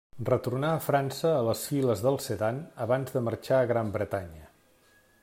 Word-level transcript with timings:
Retornà 0.27 0.69
a 0.77 0.79
França 0.85 1.33
a 1.33 1.43
les 1.49 1.61
files 1.73 2.01
del 2.07 2.17
Sedan 2.29 2.57
abans 2.87 3.15
de 3.19 3.23
marxar 3.29 3.61
a 3.61 3.69
Gran 3.73 3.93
Bretanya. 3.99 4.51